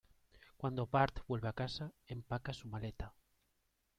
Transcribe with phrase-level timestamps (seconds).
[0.57, 3.13] Cuando Bart vuelve a casa, empaca su maleta.